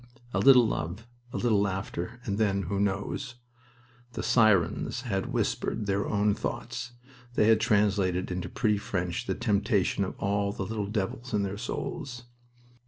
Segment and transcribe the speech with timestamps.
[0.33, 3.35] A little love, a little laughter, and then who knows?
[4.13, 6.93] The sirens had whispered their own thoughts.
[7.35, 11.55] They had translated into pretty French the temptation of all the little devils in their
[11.59, 12.23] souls.